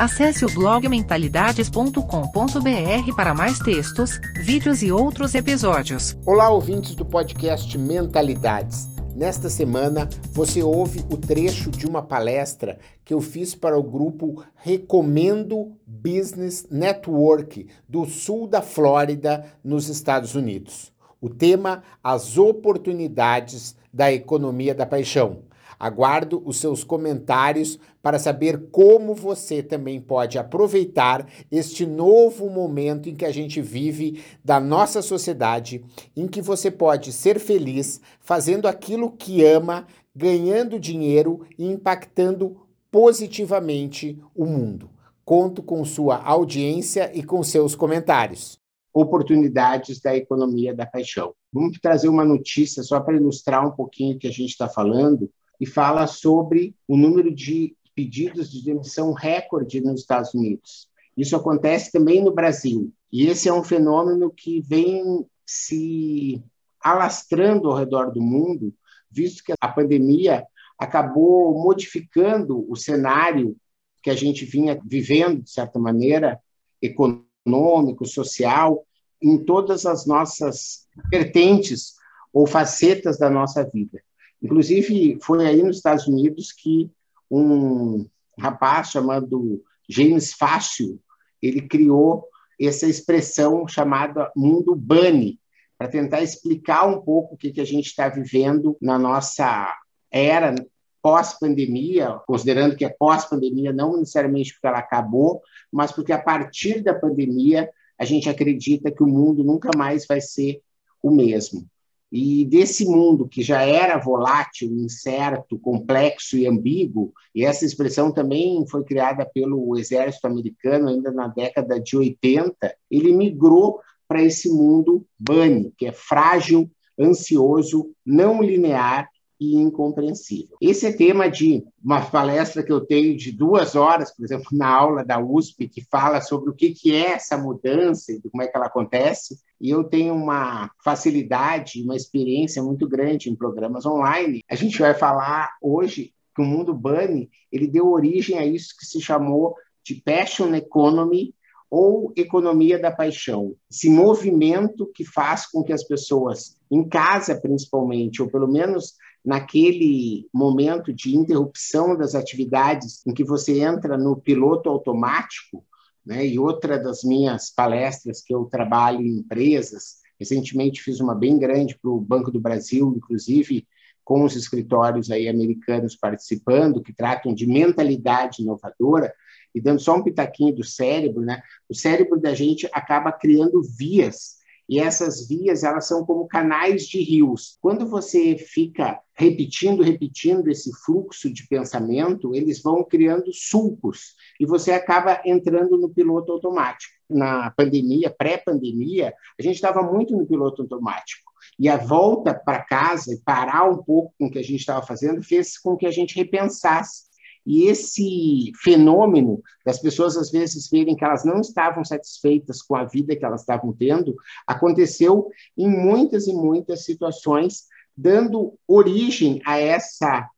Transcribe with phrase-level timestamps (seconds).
[0.00, 6.16] Acesse o blog mentalidades.com.br para mais textos, vídeos e outros episódios.
[6.24, 8.88] Olá, ouvintes do podcast Mentalidades.
[9.14, 14.42] Nesta semana, você ouve o trecho de uma palestra que eu fiz para o grupo
[14.54, 20.90] Recomendo Business Network do sul da Flórida, nos Estados Unidos.
[21.20, 25.49] O tema: As oportunidades da economia da paixão.
[25.80, 33.14] Aguardo os seus comentários para saber como você também pode aproveitar este novo momento em
[33.14, 35.82] que a gente vive da nossa sociedade,
[36.14, 42.58] em que você pode ser feliz fazendo aquilo que ama, ganhando dinheiro e impactando
[42.90, 44.90] positivamente o mundo.
[45.24, 48.60] Conto com sua audiência e com seus comentários.
[48.92, 51.32] Oportunidades da economia da paixão.
[51.50, 55.30] Vamos trazer uma notícia só para ilustrar um pouquinho o que a gente está falando
[55.60, 60.88] e fala sobre o número de pedidos de demissão recorde nos Estados Unidos.
[61.16, 62.92] Isso acontece também no Brasil.
[63.12, 66.42] E esse é um fenômeno que vem se
[66.82, 68.72] alastrando ao redor do mundo,
[69.10, 70.46] visto que a pandemia
[70.78, 73.54] acabou modificando o cenário
[74.02, 76.40] que a gente vinha vivendo, de certa maneira,
[76.80, 78.86] econômico, social,
[79.20, 81.96] em todas as nossas vertentes
[82.32, 84.00] ou facetas da nossa vida.
[84.42, 86.90] Inclusive, foi aí nos Estados Unidos que
[87.30, 88.06] um
[88.38, 91.00] rapaz chamado James Fácil,
[91.42, 92.26] ele criou
[92.60, 95.38] essa expressão chamada mundo bunny,
[95.80, 99.74] para tentar explicar um pouco o que, que a gente está vivendo na nossa
[100.10, 100.54] era
[101.02, 105.40] pós-pandemia, considerando que é pós-pandemia não necessariamente porque ela acabou,
[105.72, 110.20] mas porque a partir da pandemia a gente acredita que o mundo nunca mais vai
[110.20, 110.60] ser
[111.02, 111.66] o mesmo.
[112.12, 118.66] E desse mundo que já era volátil, incerto, complexo e ambíguo, e essa expressão também
[118.66, 125.06] foi criada pelo exército americano ainda na década de 80, ele migrou para esse mundo
[125.16, 129.08] bunny, que é frágil, ansioso, não linear
[129.40, 130.58] e incompreensível.
[130.60, 134.68] Esse é tema de uma palestra que eu tenho de duas horas, por exemplo, na
[134.68, 138.56] aula da USP, que fala sobre o que é essa mudança e como é que
[138.56, 139.38] ela acontece.
[139.58, 144.42] E eu tenho uma facilidade, uma experiência muito grande em programas online.
[144.48, 148.84] A gente vai falar hoje que o mundo Bunny ele deu origem a isso que
[148.84, 151.34] se chamou de passion economy
[151.70, 153.54] ou economia da paixão.
[153.70, 158.94] Esse movimento que faz com que as pessoas, em casa principalmente, ou pelo menos
[159.24, 165.64] naquele momento de interrupção das atividades em que você entra no piloto automático,
[166.04, 166.26] né?
[166.26, 171.78] E outra das minhas palestras que eu trabalho em empresas, recentemente fiz uma bem grande
[171.78, 173.66] para o Banco do Brasil, inclusive
[174.02, 179.14] com os escritórios aí americanos participando, que tratam de mentalidade inovadora,
[179.54, 181.42] e dando só um pitaquinho do cérebro, né?
[181.68, 184.39] O cérebro da gente acaba criando vias
[184.70, 187.58] e essas vias, elas são como canais de rios.
[187.60, 194.70] Quando você fica repetindo, repetindo esse fluxo de pensamento, eles vão criando sulcos e você
[194.70, 196.94] acaba entrando no piloto automático.
[197.10, 201.32] Na pandemia, pré-pandemia, a gente estava muito no piloto automático.
[201.58, 204.86] E a volta para casa e parar um pouco com o que a gente estava
[204.86, 207.09] fazendo fez com que a gente repensasse
[207.46, 212.84] e esse fenômeno das pessoas, às vezes, verem que elas não estavam satisfeitas com a
[212.84, 214.14] vida que elas estavam tendo,
[214.46, 217.64] aconteceu em muitas e muitas situações,
[217.96, 220.28] dando origem a essa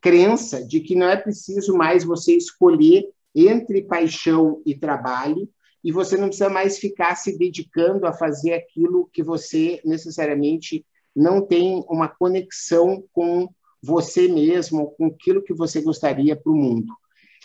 [0.00, 5.48] crença de que não é preciso mais você escolher entre paixão e trabalho,
[5.82, 10.84] e você não precisa mais ficar se dedicando a fazer aquilo que você necessariamente
[11.14, 13.48] não tem uma conexão com
[13.82, 16.92] você mesmo, com aquilo que você gostaria para o mundo.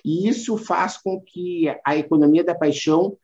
[0.04, 3.18] E isso faz com que a economia da paixão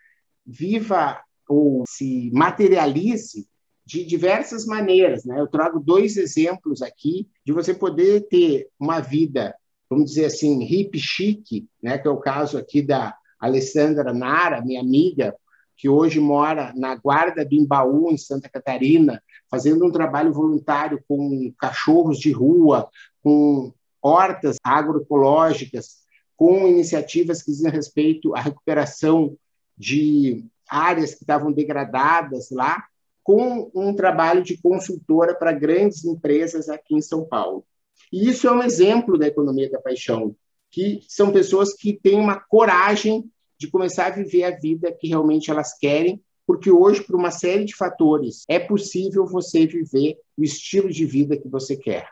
[0.46, 3.48] viva ou se materialize
[3.86, 5.26] de diversas maneiras.
[5.26, 5.40] Né?
[5.40, 9.56] Eu trago dois exemplos aqui de você poder ter uma vida,
[9.90, 11.98] vamos dizer assim, hip chique, né?
[11.98, 15.36] que é o caso aqui da Alessandra Nara, minha amiga,
[15.80, 21.54] que hoje mora na Guarda do Embaú, em Santa Catarina, fazendo um trabalho voluntário com
[21.58, 22.90] cachorros de rua,
[23.24, 23.72] com
[24.02, 26.00] hortas agroecológicas,
[26.36, 29.38] com iniciativas que dizem respeito à recuperação
[29.78, 32.84] de áreas que estavam degradadas lá,
[33.24, 37.64] com um trabalho de consultora para grandes empresas aqui em São Paulo.
[38.12, 40.36] E isso é um exemplo da economia da paixão,
[40.70, 45.52] que são pessoas que têm uma coragem de começar a viver a vida que realmente
[45.52, 50.90] elas querem, porque hoje, por uma série de fatores, é possível você viver o estilo
[50.90, 52.10] de vida que você quer.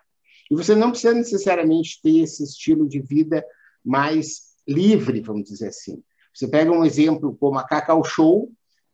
[0.52, 3.44] E você não precisa necessariamente ter esse estilo de vida
[3.84, 6.04] mais livre, vamos dizer assim.
[6.34, 8.52] Você pega um exemplo como a Cacau Show,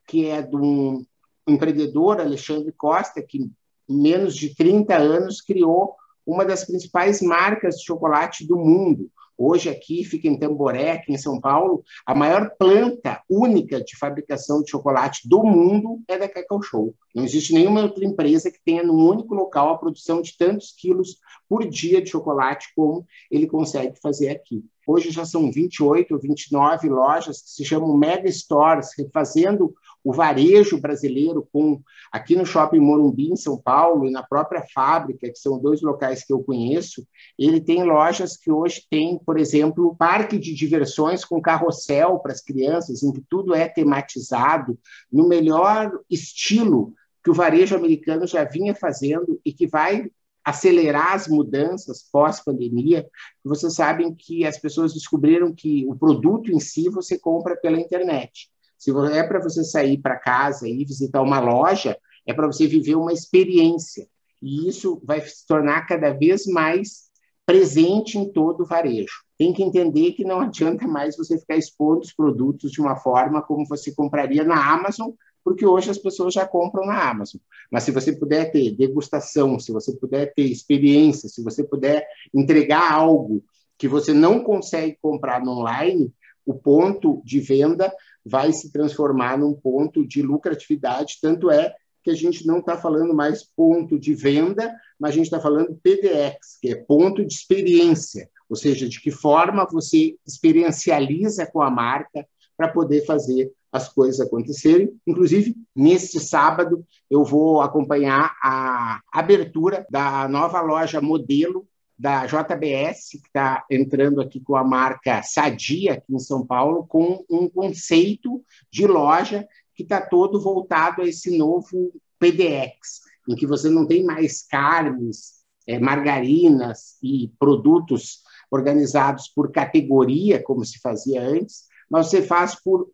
[0.07, 1.05] que é de um
[1.47, 3.51] empreendedor, Alexandre Costa, que em
[3.89, 5.95] menos de 30 anos criou
[6.25, 9.11] uma das principais marcas de chocolate do mundo.
[9.37, 14.61] Hoje aqui fica em Tamboré, aqui em São Paulo, a maior planta única de fabricação
[14.61, 16.93] de chocolate do mundo é da Cacau Show.
[17.15, 21.17] Não existe nenhuma outra empresa que tenha num único local a produção de tantos quilos
[21.49, 24.63] por dia de chocolate como ele consegue fazer aqui.
[24.85, 30.79] Hoje já são 28 ou 29 lojas que se chamam Mega Stores, refazendo o varejo
[30.79, 35.59] brasileiro com aqui no Shopping Morumbi, em São Paulo, e na própria fábrica, que são
[35.59, 37.07] dois locais que eu conheço,
[37.39, 42.41] ele tem lojas que hoje tem, por exemplo, parque de diversões com carrossel para as
[42.41, 44.77] crianças, em que tudo é tematizado
[45.11, 50.11] no melhor estilo que o varejo americano já vinha fazendo e que vai
[50.43, 53.07] acelerar as mudanças pós-pandemia.
[53.43, 58.51] Vocês sabem que as pessoas descobriram que o produto em si você compra pela internet.
[58.83, 61.97] Se é para você sair para casa e visitar uma loja,
[62.27, 64.05] é para você viver uma experiência.
[64.41, 67.09] E isso vai se tornar cada vez mais
[67.45, 69.23] presente em todo o varejo.
[69.37, 73.41] Tem que entender que não adianta mais você ficar expondo os produtos de uma forma
[73.41, 75.11] como você compraria na Amazon,
[75.45, 77.39] porque hoje as pessoas já compram na Amazon.
[77.71, 82.91] Mas se você puder ter degustação, se você puder ter experiência, se você puder entregar
[82.91, 83.41] algo
[83.77, 86.13] que você não consegue comprar no online,
[86.45, 87.93] o ponto de venda
[88.25, 91.19] vai se transformar num ponto de lucratividade.
[91.21, 91.73] Tanto é
[92.03, 95.79] que a gente não está falando mais ponto de venda, mas a gente está falando
[95.81, 101.71] PDX, que é ponto de experiência, ou seja, de que forma você experiencializa com a
[101.71, 102.27] marca
[102.57, 104.93] para poder fazer as coisas acontecerem.
[105.07, 111.67] Inclusive, neste sábado, eu vou acompanhar a abertura da nova loja modelo
[111.97, 117.23] da JBS, que está entrando aqui com a marca Sadia, aqui em São Paulo, com
[117.29, 123.69] um conceito de loja que está todo voltado a esse novo PDX, em que você
[123.69, 131.65] não tem mais carnes, é, margarinas e produtos organizados por categoria, como se fazia antes,
[131.89, 132.89] mas você faz por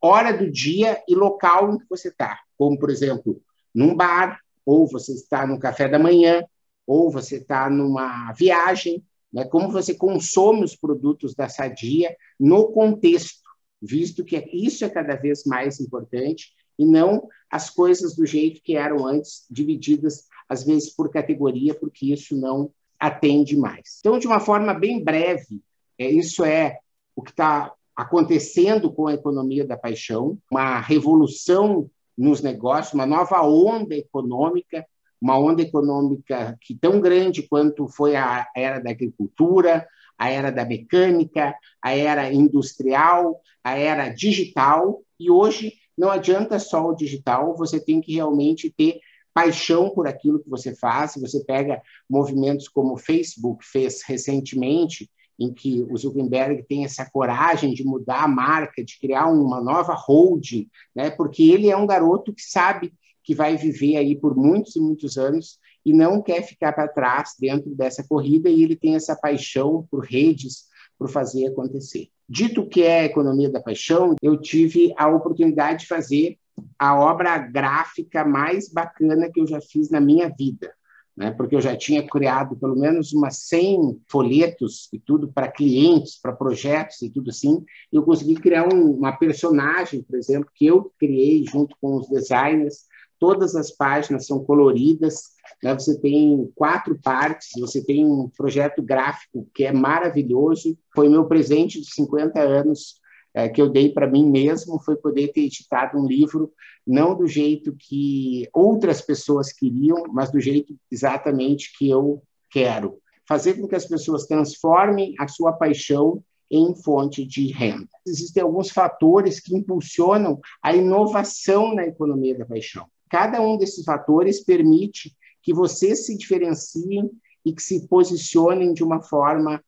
[0.00, 3.40] hora do dia e local em que você está, como, por exemplo,
[3.74, 6.42] num bar, ou você está no café da manhã,
[6.86, 9.02] ou você está numa viagem,
[9.32, 9.44] né?
[9.44, 13.42] como você consome os produtos da Sadia no contexto,
[13.80, 18.76] visto que isso é cada vez mais importante e não as coisas do jeito que
[18.76, 23.98] eram antes, divididas às vezes por categoria, porque isso não atende mais.
[24.00, 25.62] Então, de uma forma bem breve,
[25.98, 26.78] é, isso é
[27.14, 33.42] o que está acontecendo com a economia da paixão, uma revolução nos negócios, uma nova
[33.42, 34.84] onda econômica
[35.20, 39.86] uma onda econômica que tão grande quanto foi a era da agricultura,
[40.18, 46.86] a era da mecânica, a era industrial, a era digital, e hoje não adianta só
[46.86, 49.00] o digital, você tem que realmente ter
[49.34, 51.14] paixão por aquilo que você faz.
[51.16, 57.74] Você pega movimentos como o Facebook fez recentemente, em que o Zuckerberg tem essa coragem
[57.74, 61.10] de mudar a marca, de criar uma nova hold, né?
[61.10, 65.16] porque ele é um garoto que sabe que vai viver aí por muitos e muitos
[65.16, 69.86] anos e não quer ficar para trás dentro dessa corrida e ele tem essa paixão
[69.90, 70.66] por redes,
[70.98, 72.08] por fazer acontecer.
[72.28, 76.38] Dito que é a economia da paixão, eu tive a oportunidade de fazer
[76.78, 80.72] a obra gráfica mais bacana que eu já fiz na minha vida.
[81.16, 81.30] Né?
[81.30, 86.32] Porque eu já tinha criado pelo menos umas 100 folhetos e tudo para clientes, para
[86.32, 87.64] projetos e tudo assim.
[87.92, 92.86] Eu consegui criar um, uma personagem, por exemplo, que eu criei junto com os designers,
[93.24, 95.30] todas as páginas são coloridas,
[95.62, 95.72] né?
[95.72, 101.80] você tem quatro partes, você tem um projeto gráfico que é maravilhoso, foi meu presente
[101.80, 103.00] de 50 anos
[103.32, 106.52] é, que eu dei para mim mesmo, foi poder ter editado um livro,
[106.86, 112.98] não do jeito que outras pessoas queriam, mas do jeito exatamente que eu quero.
[113.26, 117.88] Fazer com que as pessoas transformem a sua paixão em fonte de renda.
[118.06, 122.86] Existem alguns fatores que impulsionam a inovação na economia da paixão.
[123.10, 127.10] Cada um desses fatores permite que vocês se diferenciem
[127.44, 129.62] e que se posicionem de uma forma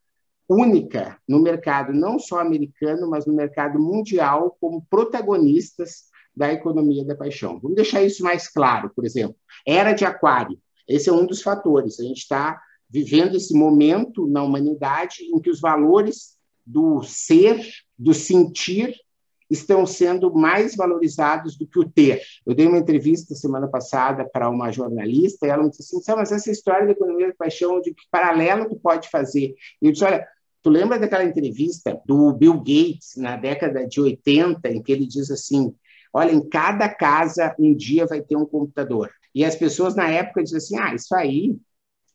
[0.49, 7.17] única no mercado, não só americano, mas no mercado mundial, como protagonistas da economia da
[7.17, 7.59] paixão.
[7.61, 9.37] Vamos deixar isso mais claro, por exemplo.
[9.67, 10.59] Era de aquário.
[10.87, 11.99] Esse é um dos fatores.
[11.99, 17.61] A gente está vivendo esse momento na humanidade em que os valores do ser,
[17.99, 18.95] do sentir,
[19.51, 22.21] estão sendo mais valorizados do que o ter.
[22.45, 26.33] Eu dei uma entrevista semana passada para uma jornalista e ela me disse assim, mas
[26.33, 29.55] essa história da economia da paixão, de que paralelo tu pode fazer?
[29.81, 30.27] E eu disse, olha,
[30.63, 35.31] tu lembra daquela entrevista do Bill Gates na década de 80, em que ele diz
[35.31, 35.75] assim,
[36.13, 39.11] olha, em cada casa um dia vai ter um computador.
[39.35, 41.57] E as pessoas na época diziam assim, ah, isso aí,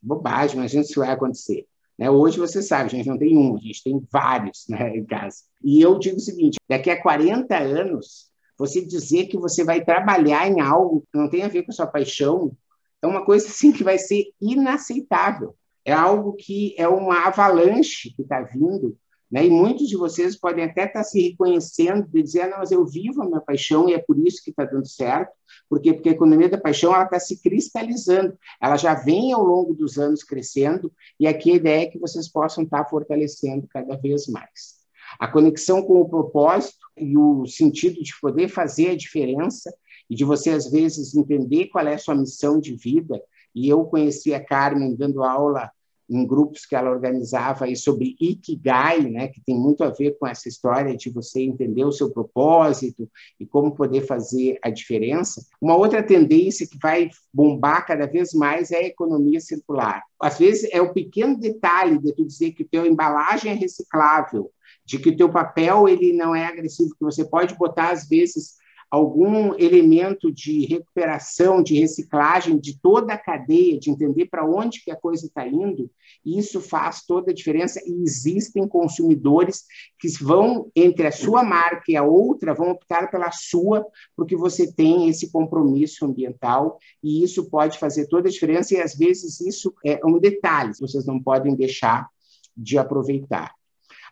[0.01, 1.65] bobagem, imagina se vai acontecer.
[2.01, 2.09] Né?
[2.09, 5.43] Hoje você sabe, a gente não tem um, a gente tem vários né, em casa.
[5.63, 10.47] E eu digo o seguinte: daqui a 40 anos, você dizer que você vai trabalhar
[10.47, 12.57] em algo que não tem a ver com a sua paixão
[13.03, 15.55] é uma coisa assim que vai ser inaceitável.
[15.85, 18.97] É algo que é uma avalanche que está vindo
[19.31, 19.45] né?
[19.45, 23.21] E muitos de vocês podem até estar se reconhecendo e dizer, não, mas eu vivo
[23.21, 25.31] a minha paixão e é por isso que está dando certo.
[25.69, 25.93] Por quê?
[25.93, 29.97] Porque a economia da paixão ela está se cristalizando, ela já vem ao longo dos
[29.97, 34.81] anos crescendo e aqui a ideia é que vocês possam estar fortalecendo cada vez mais.
[35.19, 39.73] A conexão com o propósito e o sentido de poder fazer a diferença
[40.09, 43.21] e de você, às vezes, entender qual é a sua missão de vida.
[43.55, 45.71] E eu conheci a Carmen dando aula
[46.11, 50.27] em grupos que ela organizava aí sobre Ikigai, né, que tem muito a ver com
[50.27, 55.41] essa história de você entender o seu propósito e como poder fazer a diferença.
[55.61, 60.03] Uma outra tendência que vai bombar cada vez mais é a economia circular.
[60.21, 64.51] Às vezes é o pequeno detalhe de tu dizer que teu embalagem é reciclável,
[64.85, 68.55] de que o teu papel ele não é agressivo, que você pode botar às vezes
[68.91, 74.91] algum elemento de recuperação, de reciclagem de toda a cadeia, de entender para onde que
[74.91, 75.89] a coisa está indo,
[76.25, 79.63] isso faz toda a diferença e existem consumidores
[79.97, 84.69] que vão entre a sua marca e a outra vão optar pela sua porque você
[84.69, 89.73] tem esse compromisso ambiental e isso pode fazer toda a diferença e às vezes isso
[89.85, 92.09] é um detalhe, vocês não podem deixar
[92.57, 93.55] de aproveitar.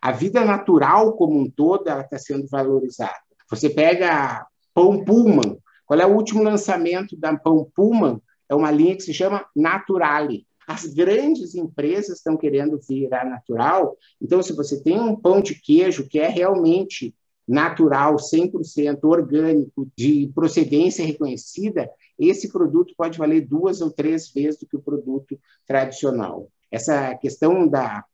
[0.00, 3.20] A vida natural como um todo está sendo valorizada.
[3.50, 5.58] Você pega Pão Pullman.
[5.86, 8.20] Qual é o último lançamento da Pão Pullman?
[8.48, 10.46] É uma linha que se chama Naturale.
[10.66, 13.96] As grandes empresas estão querendo virar natural.
[14.20, 17.14] Então, se você tem um pão de queijo que é realmente
[17.46, 24.66] natural, 100% orgânico, de procedência reconhecida, esse produto pode valer duas ou três vezes do
[24.66, 25.36] que o produto
[25.66, 26.48] tradicional.
[26.70, 28.04] Essa questão da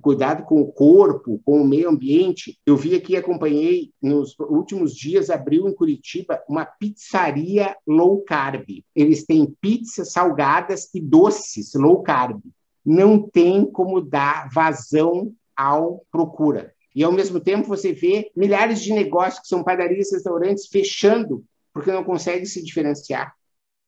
[0.00, 2.58] cuidado com o corpo, com o meio ambiente.
[2.64, 8.66] Eu vi aqui, acompanhei nos últimos dias, abriu em Curitiba uma pizzaria low carb.
[8.94, 12.40] Eles têm pizzas salgadas e doces low carb.
[12.84, 16.72] Não tem como dar vazão ao procura.
[16.94, 21.44] E, ao mesmo tempo, você vê milhares de negócios que são padarias, restaurantes fechando
[21.76, 23.34] porque não conseguem se diferenciar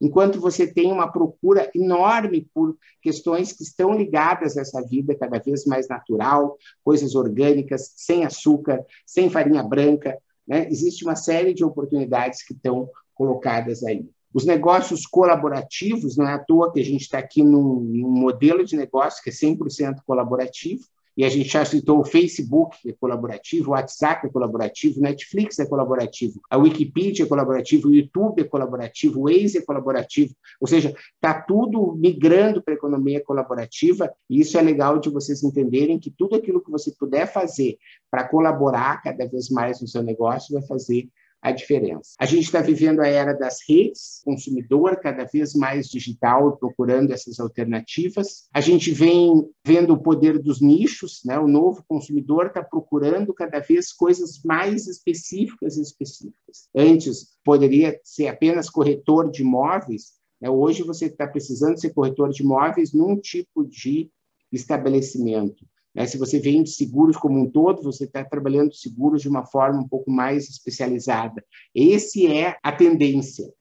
[0.01, 5.39] enquanto você tem uma procura enorme por questões que estão ligadas a essa vida cada
[5.39, 10.69] vez mais natural, coisas orgânicas, sem açúcar, sem farinha branca, né?
[10.71, 14.09] existe uma série de oportunidades que estão colocadas aí.
[14.33, 18.65] Os negócios colaborativos, não é à toa que a gente está aqui num, num modelo
[18.65, 20.85] de negócio que é 100% colaborativo,
[21.19, 25.03] e a gente já citou o Facebook, que é colaborativo, o WhatsApp é colaborativo, o
[25.03, 30.33] Netflix é colaborativo, a Wikipedia é colaborativo, o YouTube é colaborativo, o Waze é colaborativo.
[30.61, 35.43] Ou seja, está tudo migrando para a economia colaborativa, e isso é legal de vocês
[35.43, 40.05] entenderem que tudo aquilo que você puder fazer para colaborar cada vez mais no seu
[40.05, 41.09] negócio vai fazer
[41.41, 42.15] a diferença.
[42.19, 47.39] A gente está vivendo a era das redes, consumidor cada vez mais digital, procurando essas
[47.39, 48.49] alternativas.
[48.53, 51.39] A gente vem vendo o poder dos nichos, né?
[51.39, 56.69] O novo consumidor está procurando cada vez coisas mais específicas e específicas.
[56.75, 60.51] Antes poderia ser apenas corretor de imóveis, né?
[60.51, 64.11] hoje você está precisando ser corretor de imóveis num tipo de
[64.53, 65.65] estabelecimento.
[65.99, 66.07] Né?
[66.07, 69.89] Se você vende seguros como um todo, você está trabalhando seguros de uma forma um
[69.89, 71.45] pouco mais especializada.
[71.75, 73.53] Esse é a tendência.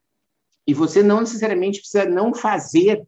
[0.67, 3.03] E você não necessariamente precisa não fazer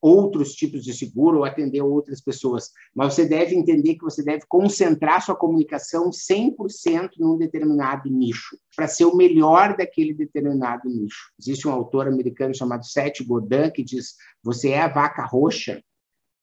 [0.00, 4.44] outros tipos de seguro ou atender outras pessoas, mas você deve entender que você deve
[4.48, 11.30] concentrar sua comunicação 100% num determinado nicho, para ser o melhor daquele determinado nicho.
[11.38, 15.80] Existe um autor americano chamado Seth Godin que diz: "Você é a vaca roxa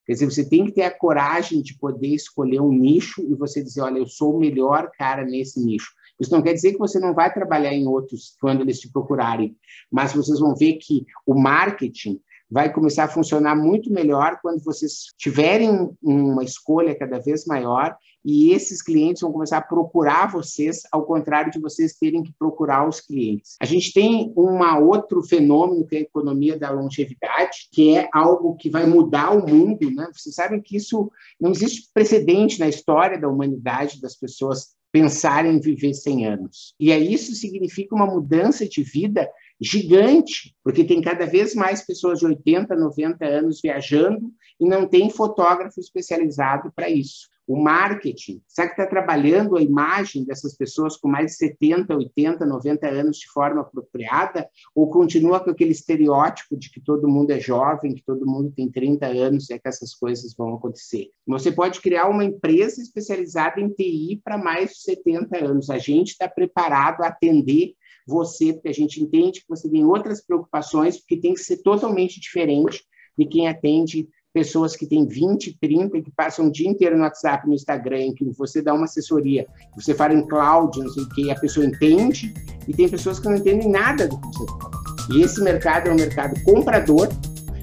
[0.10, 3.64] Quer dizer, você tem que ter a coragem de poder escolher um nicho e você
[3.64, 5.92] dizer, olha, eu sou o melhor cara nesse nicho.
[6.20, 9.56] Isso não quer dizer que você não vai trabalhar em outros quando eles te procurarem,
[9.92, 12.20] mas vocês vão ver que o marketing
[12.50, 18.52] vai começar a funcionar muito melhor quando vocês tiverem uma escolha cada vez maior e
[18.52, 23.00] esses clientes vão começar a procurar vocês, ao contrário de vocês terem que procurar os
[23.00, 23.56] clientes.
[23.62, 28.56] A gente tem um outro fenômeno que é a economia da longevidade, que é algo
[28.56, 30.10] que vai mudar o mundo, né?
[30.14, 35.60] Vocês sabem que isso não existe precedente na história da humanidade das pessoas pensarem em
[35.60, 36.74] viver 100 anos.
[36.80, 42.20] E aí isso significa uma mudança de vida gigante, porque tem cada vez mais pessoas
[42.20, 47.28] de 80, 90 anos viajando e não tem fotógrafo especializado para isso.
[47.50, 52.46] O marketing, será que está trabalhando a imagem dessas pessoas com mais de 70, 80,
[52.46, 54.48] 90 anos de forma apropriada?
[54.76, 58.70] Ou continua com aquele estereótipo de que todo mundo é jovem, que todo mundo tem
[58.70, 61.08] 30 anos e é que essas coisas vão acontecer?
[61.26, 65.72] Você pode criar uma empresa especializada em TI para mais de 70 anos.
[65.72, 67.74] A gente está preparado a atender
[68.10, 72.20] você, porque a gente entende que você tem outras preocupações, porque tem que ser totalmente
[72.20, 72.84] diferente
[73.18, 77.04] de quem atende pessoas que têm 20, 30 e que passam o dia inteiro no
[77.04, 81.04] WhatsApp, no Instagram, em que você dá uma assessoria, você fala em cloud, não sei
[81.04, 82.34] o que, a pessoa entende,
[82.68, 84.72] e tem pessoas que não entendem nada do que você fala.
[85.12, 87.10] E esse mercado é um mercado comprador,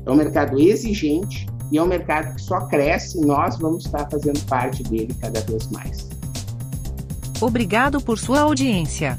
[0.05, 4.09] é um mercado exigente, e é um mercado que só cresce e nós vamos estar
[4.11, 6.09] fazendo parte dele cada vez mais.
[7.41, 9.19] Obrigado por sua audiência.